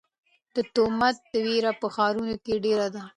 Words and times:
د 0.55 0.57
تومت 0.75 1.17
وېره 1.45 1.71
په 1.81 1.87
ښارونو 1.95 2.35
کې 2.45 2.53
ډېره 2.65 2.87
ده. 2.95 3.01